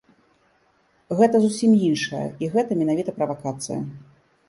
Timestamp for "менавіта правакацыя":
2.83-3.79